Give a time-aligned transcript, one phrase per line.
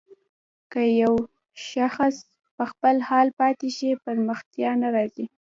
[0.71, 1.13] که يو
[1.69, 2.15] شاخص
[2.55, 5.25] په خپل حال پاتې شي پرمختيا نه راځي.